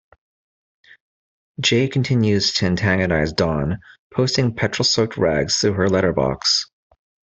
Jay 1.59 1.87
continues 1.87 2.53
to 2.53 2.65
antagonise 2.65 3.33
Dawn, 3.33 3.77
posting 4.11 4.55
petrol 4.55 4.83
soaked 4.83 5.15
rags 5.15 5.57
through 5.57 5.73
her 5.73 5.89
letter 5.89 6.11
box. 6.11 6.65